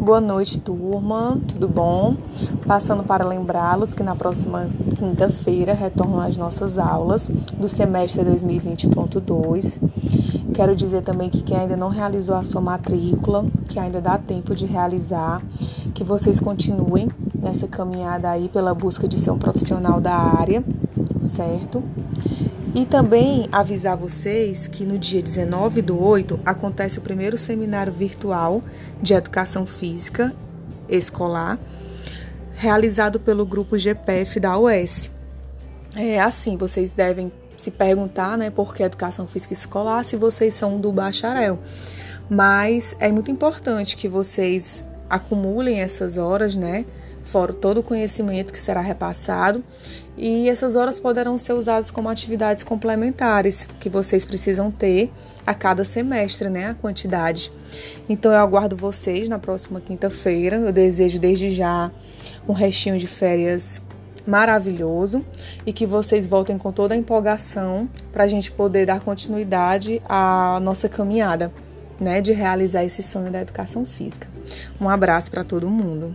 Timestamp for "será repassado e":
48.58-50.48